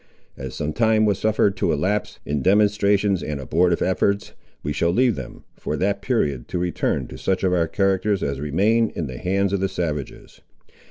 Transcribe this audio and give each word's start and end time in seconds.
As 0.35 0.55
some 0.55 0.73
time 0.73 1.05
was 1.05 1.19
suffered 1.19 1.55
to 1.57 1.71
elapse, 1.71 2.17
in 2.25 2.41
demonstrations 2.41 3.21
and 3.21 3.39
abortive 3.39 3.83
efforts, 3.83 4.33
we 4.63 4.73
shall 4.73 4.89
leave 4.89 5.15
them, 5.15 5.43
for 5.59 5.77
that 5.77 6.01
period, 6.01 6.47
to 6.47 6.57
return 6.57 7.05
to 7.09 7.19
such 7.19 7.43
of 7.43 7.53
our 7.53 7.67
characters 7.67 8.23
as 8.23 8.39
remained 8.39 8.93
in 8.95 9.05
the 9.05 9.19
hands 9.19 9.53
of 9.53 9.59
the 9.59 9.69
savages. 9.69 10.41